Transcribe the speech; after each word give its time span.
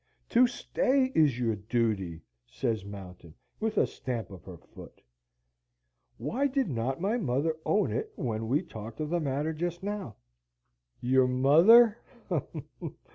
"To 0.29 0.47
stay 0.47 1.11
is 1.13 1.37
your 1.39 1.55
duty!" 1.55 2.21
says 2.47 2.83
Mountain, 2.83 3.35
with 3.59 3.77
a 3.77 3.85
stamp 3.85 4.31
of 4.31 4.43
her 4.45 4.57
foot. 4.57 4.99
"Why 6.17 6.47
did 6.47 6.71
not 6.71 6.99
my 6.99 7.17
mother 7.17 7.55
own 7.67 7.91
it 7.91 8.11
when 8.15 8.47
we 8.47 8.63
talked 8.63 8.99
of 8.99 9.11
the 9.11 9.19
matter 9.19 9.53
just 9.53 9.83
now?" 9.83 10.15
"Your 11.01 11.27
mother!" 11.27 11.99